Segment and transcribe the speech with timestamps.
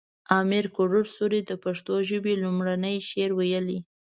[0.39, 3.79] امیر کروړ سوري د پښتو ژبې لومړنی شعر ويلی